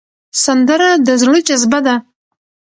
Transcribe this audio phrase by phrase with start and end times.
[0.43, 1.95] سندره د زړه جذبه ده